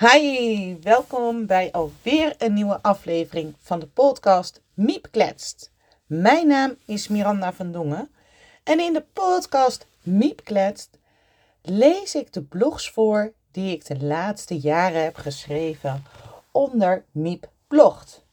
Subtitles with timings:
[0.00, 5.72] Hi, welkom bij alweer een nieuwe aflevering van de podcast Miep Kletst.
[6.06, 8.10] Mijn naam is Miranda van Dongen
[8.64, 10.98] en in de podcast Miep Kletst
[11.62, 16.04] lees ik de blogs voor die ik de laatste jaren heb geschreven
[16.50, 18.24] onder Miep Blogt.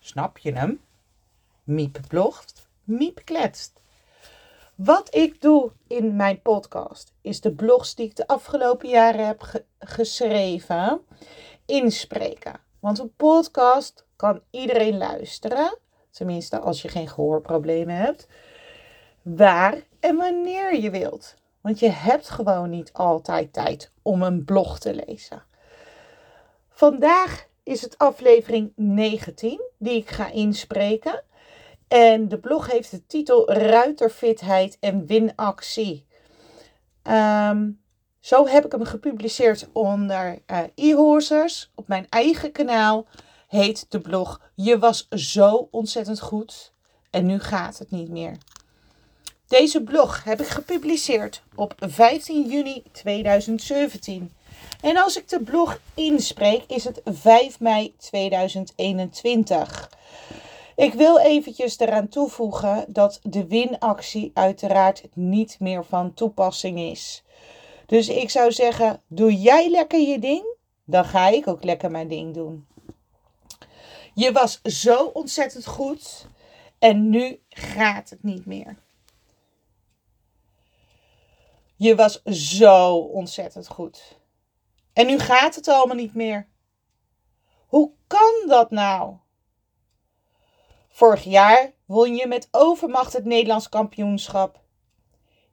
[0.00, 0.80] Snap je hem?
[1.64, 3.80] Miep Blogt, Miep Kletst.
[4.78, 9.64] Wat ik doe in mijn podcast is de blogs die ik de afgelopen jaren heb
[9.78, 11.00] geschreven
[11.66, 12.60] inspreken.
[12.80, 15.78] Want een podcast kan iedereen luisteren,
[16.10, 18.26] tenminste als je geen gehoorproblemen hebt,
[19.22, 21.34] waar en wanneer je wilt.
[21.60, 25.42] Want je hebt gewoon niet altijd tijd om een blog te lezen.
[26.68, 31.22] Vandaag is het aflevering 19 die ik ga inspreken.
[31.88, 36.06] En de blog heeft de titel Ruiterfitheid en winactie.
[37.02, 37.70] Ehm,
[38.20, 41.70] zo heb ik hem gepubliceerd onder uh, e-horsers.
[41.74, 43.06] Op mijn eigen kanaal
[43.48, 46.72] heet de blog Je was zo ontzettend goed
[47.10, 48.36] en nu gaat het niet meer.
[49.46, 54.32] Deze blog heb ik gepubliceerd op 15 juni 2017.
[54.80, 59.90] En als ik de blog inspreek is het 5 mei 2021.
[60.78, 67.24] Ik wil eventjes eraan toevoegen dat de winactie uiteraard niet meer van toepassing is.
[67.86, 72.08] Dus ik zou zeggen, doe jij lekker je ding, dan ga ik ook lekker mijn
[72.08, 72.66] ding doen.
[74.14, 76.26] Je was zo ontzettend goed
[76.78, 78.76] en nu gaat het niet meer.
[81.76, 84.18] Je was zo ontzettend goed.
[84.92, 86.48] En nu gaat het allemaal niet meer.
[87.66, 89.16] Hoe kan dat nou?
[90.88, 94.60] Vorig jaar won je met overmacht het Nederlands kampioenschap.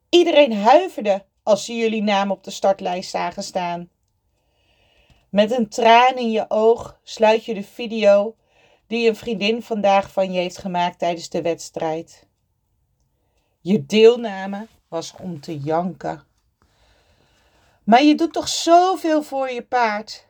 [0.09, 3.89] Iedereen huiverde als ze jullie naam op de startlijst zagen staan.
[5.29, 8.35] Met een traan in je oog sluit je de video
[8.87, 12.27] die een vriendin vandaag van je heeft gemaakt tijdens de wedstrijd.
[13.61, 16.23] Je deelname was om te janken.
[17.83, 20.27] Maar je doet toch zoveel voor je paard?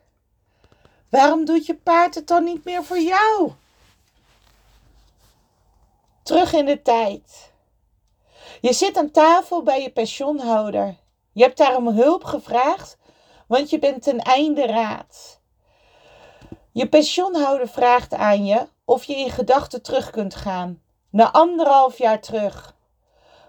[1.09, 3.51] Waarom doet je paard het dan niet meer voor jou?
[6.25, 7.51] Terug in de tijd.
[8.61, 10.97] Je zit aan tafel bij je pensioenhouder.
[11.31, 12.97] Je hebt daar om hulp gevraagd,
[13.47, 15.39] want je bent ten einde raad.
[16.71, 22.21] Je pensioenhouder vraagt aan je of je in gedachten terug kunt gaan, naar anderhalf jaar
[22.21, 22.75] terug.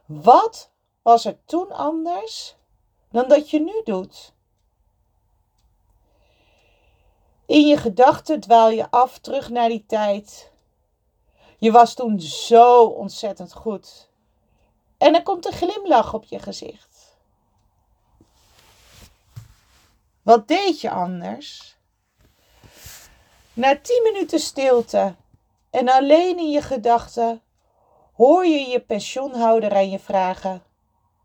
[0.06, 0.70] Wat
[1.02, 2.56] was er toen anders
[3.10, 4.32] dan dat je nu doet?
[7.46, 10.54] In je gedachten dwaal je af terug naar die tijd.
[11.58, 14.08] Je was toen zo ontzettend goed.
[14.98, 17.16] En er komt een glimlach op je gezicht.
[20.22, 21.76] Wat deed je anders?
[23.52, 25.14] Na tien minuten stilte
[25.70, 27.42] en alleen in je gedachten
[28.12, 30.62] hoor je je pensioenhouder aan je vragen: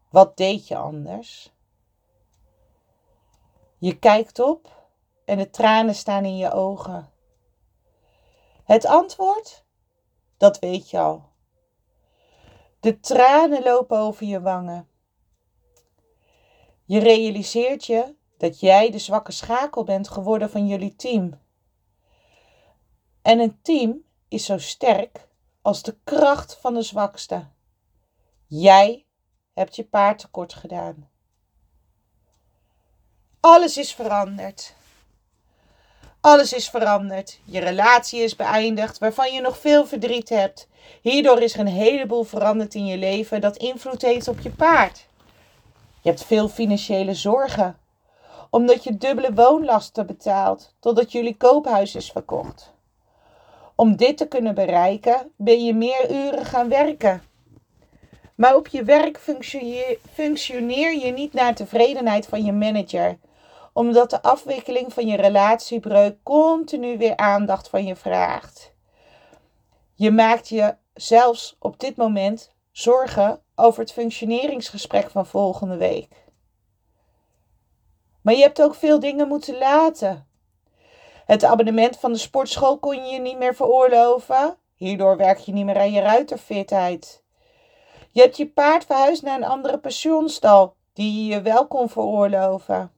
[0.09, 1.51] Wat deed je anders?
[3.77, 4.67] Je kijkt op
[5.25, 7.11] en de tranen staan in je ogen.
[8.63, 9.63] Het antwoord?
[10.41, 11.29] Dat weet je al.
[12.79, 14.87] De tranen lopen over je wangen.
[16.85, 21.39] Je realiseert je dat jij de zwakke schakel bent geworden van jullie team.
[23.21, 25.27] En een team is zo sterk
[25.61, 27.47] als de kracht van de zwakste.
[28.47, 29.05] Jij
[29.53, 31.09] hebt je paard tekort gedaan.
[33.39, 34.75] Alles is veranderd.
[36.21, 37.39] Alles is veranderd.
[37.45, 40.67] Je relatie is beëindigd, waarvan je nog veel verdriet hebt.
[41.01, 45.05] Hierdoor is er een heleboel veranderd in je leven dat invloed heeft op je paard.
[46.01, 47.77] Je hebt veel financiële zorgen,
[48.49, 52.73] omdat je dubbele woonlasten betaalt totdat jullie koophuis is verkocht.
[53.75, 57.23] Om dit te kunnen bereiken ben je meer uren gaan werken.
[58.35, 59.19] Maar op je werk
[60.13, 63.17] functioneer je niet naar tevredenheid van je manager
[63.73, 68.73] omdat de afwikkeling van je relatiebreuk continu weer aandacht van je vraagt.
[69.93, 76.21] Je maakt je zelfs op dit moment zorgen over het functioneringsgesprek van volgende week.
[78.21, 80.27] Maar je hebt ook veel dingen moeten laten.
[81.25, 84.57] Het abonnement van de sportschool kon je niet meer veroorloven.
[84.75, 87.23] Hierdoor werk je niet meer aan je ruiterfitheid.
[88.11, 92.91] Je hebt je paard verhuisd naar een andere pensioenstal die je je wel kon veroorloven.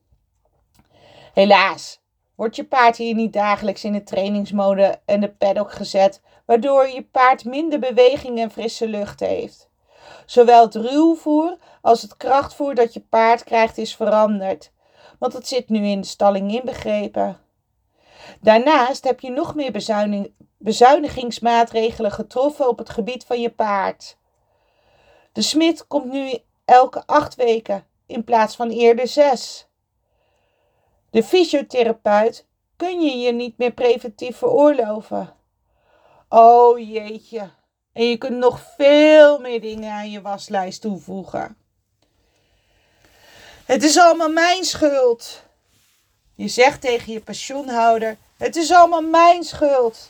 [1.33, 2.01] Helaas
[2.35, 7.03] wordt je paard hier niet dagelijks in de trainingsmode en de paddock gezet, waardoor je
[7.03, 9.69] paard minder beweging en frisse lucht heeft.
[10.25, 14.71] Zowel het ruwvoer als het krachtvoer dat je paard krijgt is veranderd.
[15.19, 17.39] want het zit nu in de stalling inbegrepen.
[18.41, 19.71] Daarnaast heb je nog meer
[20.57, 24.17] bezuinigingsmaatregelen getroffen op het gebied van je paard.
[25.31, 29.67] De smid komt nu elke acht weken in plaats van eerder zes.
[31.13, 32.45] De fysiotherapeut
[32.75, 35.33] kun je je niet meer preventief veroorloven.
[36.29, 37.49] Oh jeetje.
[37.91, 41.57] En je kunt nog veel meer dingen aan je waslijst toevoegen.
[43.65, 45.43] Het is allemaal mijn schuld.
[46.35, 50.09] Je zegt tegen je pensioenhouder: Het is allemaal mijn schuld.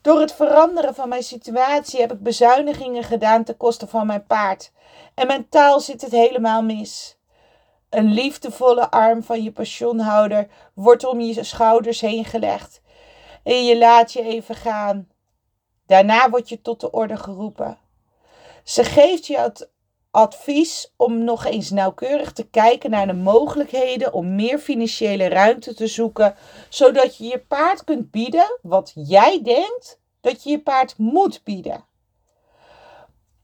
[0.00, 4.72] Door het veranderen van mijn situatie heb ik bezuinigingen gedaan ten koste van mijn paard.
[5.14, 7.16] En mentaal zit het helemaal mis.
[7.96, 12.80] Een liefdevolle arm van je pensioenhouder wordt om je schouders heen gelegd.
[13.42, 15.08] En je laat je even gaan.
[15.86, 17.78] Daarna word je tot de orde geroepen.
[18.64, 19.70] Ze geeft je het
[20.10, 25.86] advies om nog eens nauwkeurig te kijken naar de mogelijkheden om meer financiële ruimte te
[25.86, 26.34] zoeken,
[26.68, 31.84] zodat je je paard kunt bieden wat jij denkt dat je je paard moet bieden.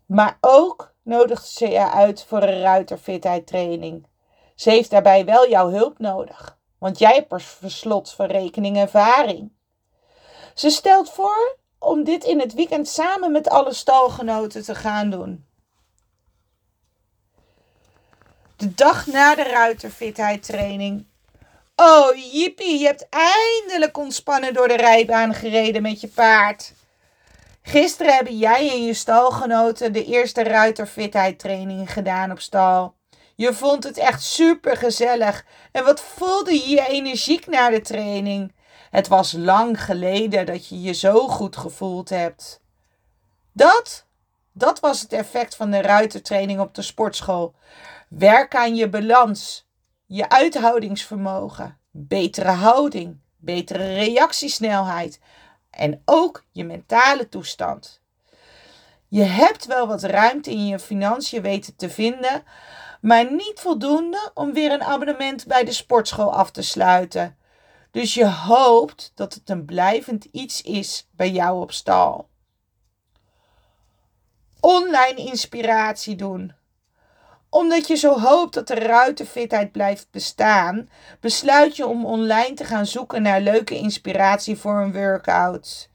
[0.07, 4.11] Maar ook nodigt ze je uit voor een ruiterfitheid training.
[4.55, 9.53] Ze heeft daarbij wel jouw hulp nodig, want jij hebt per slot van rekening ervaring.
[10.55, 15.47] Ze stelt voor om dit in het weekend samen met alle stalgenoten te gaan doen.
[18.57, 21.07] De dag na de ruiterfitheid training.
[21.77, 26.73] Oh, jippie, je hebt eindelijk ontspannen door de rijbaan gereden met je paard.
[27.63, 32.95] Gisteren hebben jij en je stalgenoten de eerste ruiterfitheid training gedaan op stal.
[33.35, 35.45] Je vond het echt super gezellig.
[35.73, 38.55] En wat voelde je energiek na de training?
[38.91, 42.61] Het was lang geleden dat je je zo goed gevoeld hebt.
[43.53, 44.07] Dat,
[44.53, 47.55] dat was het effect van de ruitertraining op de sportschool.
[48.09, 49.69] Werk aan je balans,
[50.07, 55.21] je uithoudingsvermogen, betere houding, betere reactiesnelheid
[55.71, 58.01] en ook je mentale toestand.
[59.09, 62.45] Je hebt wel wat ruimte in je financiën weten te vinden,
[63.03, 67.37] maar niet voldoende om weer een abonnement bij de sportschool af te sluiten.
[67.91, 72.29] Dus je hoopt dat het een blijvend iets is bij jou op stal.
[74.61, 76.53] Online inspiratie doen
[77.53, 80.89] omdat je zo hoopt dat de ruitenfitheid blijft bestaan,
[81.21, 85.89] besluit je om online te gaan zoeken naar leuke inspiratie voor een workout.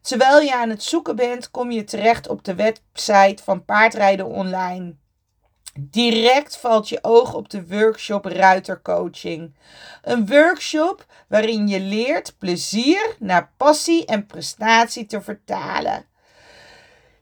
[0.00, 4.96] Terwijl je aan het zoeken bent, kom je terecht op de website van Paardrijden Online.
[5.78, 9.54] Direct valt je oog op de workshop Ruitercoaching.
[10.02, 16.06] Een workshop waarin je leert plezier naar passie en prestatie te vertalen.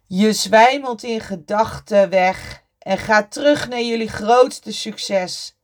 [0.06, 5.56] Je zwijmelt in gedachten weg en ga terug naar jullie grootste succes.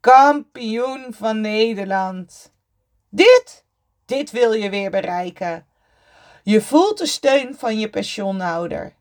[0.00, 2.52] Kampioen van Nederland.
[3.08, 3.64] Dit,
[4.04, 5.66] dit wil je weer bereiken.
[6.42, 8.98] Je voelt de steun van je pensioenhouder.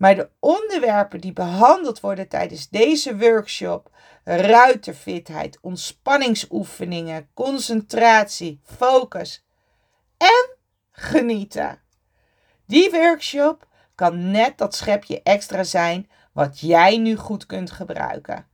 [0.00, 3.90] Maar de onderwerpen die behandeld worden tijdens deze workshop,
[4.24, 9.44] ruiterfitheid, ontspanningsoefeningen, concentratie, focus
[10.16, 10.56] en
[10.90, 11.80] genieten.
[12.66, 18.46] Die workshop kan net dat schepje extra zijn wat jij nu goed kunt gebruiken.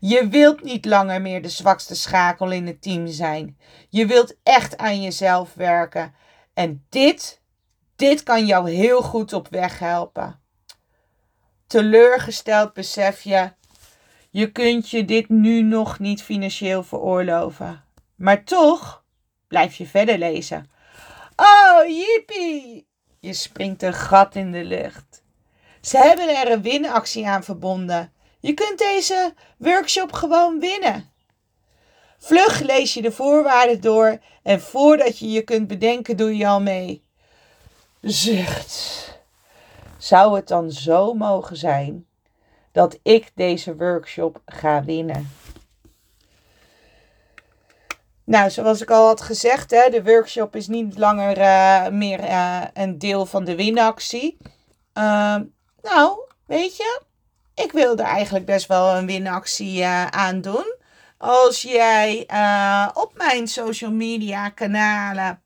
[0.00, 3.58] Je wilt niet langer meer de zwakste schakel in het team zijn.
[3.88, 6.14] Je wilt echt aan jezelf werken.
[6.54, 7.40] En dit,
[7.96, 10.46] dit kan jou heel goed op weg helpen.
[11.68, 13.52] Teleurgesteld besef je,
[14.30, 17.84] je kunt je dit nu nog niet financieel veroorloven.
[18.14, 19.04] Maar toch
[19.48, 20.70] blijf je verder lezen.
[21.36, 22.86] Oh, jippie!
[23.20, 25.22] Je springt een gat in de lucht.
[25.80, 28.12] Ze hebben er een winactie aan verbonden.
[28.40, 31.12] Je kunt deze workshop gewoon winnen.
[32.18, 36.60] Vlug lees je de voorwaarden door en voordat je je kunt bedenken, doe je al
[36.60, 37.04] mee.
[38.00, 39.07] Zucht.
[39.98, 42.06] Zou het dan zo mogen zijn
[42.72, 45.30] dat ik deze workshop ga winnen?
[48.24, 52.62] Nou, zoals ik al had gezegd, hè, de workshop is niet langer uh, meer uh,
[52.72, 54.36] een deel van de winactie.
[54.94, 55.36] Uh,
[55.82, 57.02] nou, weet je,
[57.54, 60.76] ik wil er eigenlijk best wel een winactie uh, aan doen.
[61.18, 62.20] Als jij
[62.94, 65.42] op mijn social media kanalen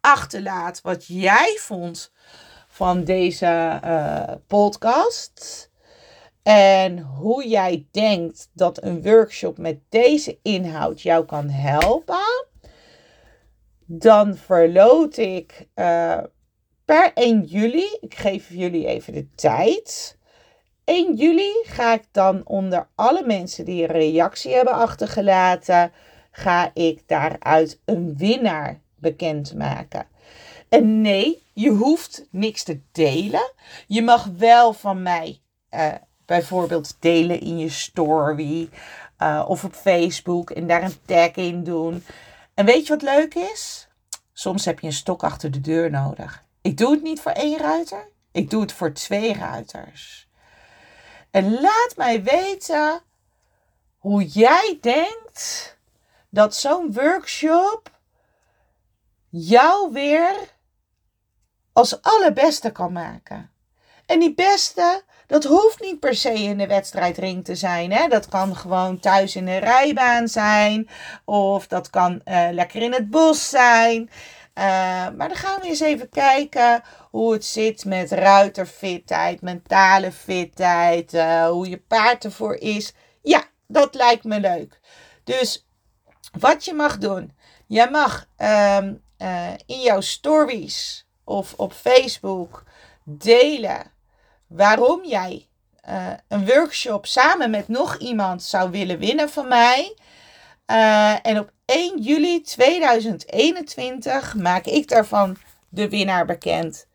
[0.00, 2.12] achterlaat wat jij vond
[2.80, 5.70] van deze uh, podcast.
[6.42, 12.46] En hoe jij denkt dat een workshop met deze inhoud jou kan helpen.
[13.86, 15.68] Dan verloot ik
[16.84, 20.18] per 1 juli, ik geef jullie even de tijd,
[20.84, 25.92] 1 juli ga ik dan onder alle mensen die een reactie hebben achtergelaten,
[26.30, 30.09] ga ik daaruit een winnaar bekendmaken.
[30.70, 33.52] En nee, je hoeft niks te delen.
[33.86, 35.92] Je mag wel van mij uh,
[36.26, 38.70] bijvoorbeeld delen in je story
[39.18, 42.04] uh, of op Facebook en daar een tag in doen.
[42.54, 43.88] En weet je wat leuk is?
[44.32, 46.44] Soms heb je een stok achter de deur nodig.
[46.60, 50.28] Ik doe het niet voor één ruiter, ik doe het voor twee ruiters.
[51.30, 53.02] En laat mij weten
[53.98, 55.78] hoe jij denkt
[56.28, 57.90] dat zo'n workshop
[59.28, 60.34] jou weer
[61.72, 63.50] als allerbeste kan maken.
[64.06, 67.92] En die beste, dat hoeft niet per se in de wedstrijdring te zijn.
[67.92, 68.08] Hè?
[68.08, 70.88] Dat kan gewoon thuis in een rijbaan zijn.
[71.24, 74.00] Of dat kan uh, lekker in het bos zijn.
[74.02, 74.64] Uh,
[75.16, 81.46] maar dan gaan we eens even kijken hoe het zit met ruiterfitheid, mentale fitheid, uh,
[81.46, 82.92] hoe je paard ervoor is.
[83.22, 84.80] Ja, dat lijkt me leuk.
[85.24, 85.68] Dus
[86.38, 87.36] wat je mag doen.
[87.66, 88.26] Je mag
[88.78, 89.02] um,
[89.66, 92.62] in jouw stories of op Facebook
[93.04, 93.92] delen
[94.46, 95.48] waarom jij
[95.88, 99.96] uh, een workshop samen met nog iemand zou willen winnen van mij.
[100.66, 105.36] Uh, en op 1 juli 2021 maak ik daarvan
[105.68, 106.86] de winnaar bekend.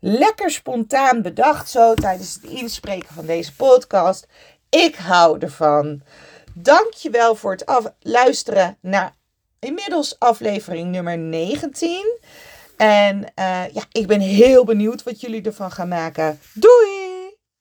[0.00, 4.26] Lekker spontaan bedacht zo tijdens het inspreken van deze podcast.
[4.68, 6.02] Ik hou ervan.
[6.52, 9.14] Dankjewel voor het luisteren naar
[9.58, 12.18] inmiddels aflevering nummer 19.
[12.76, 13.24] En uh,
[13.72, 16.38] ja, ik ben heel benieuwd wat jullie ervan gaan maken.
[16.52, 16.93] Doei!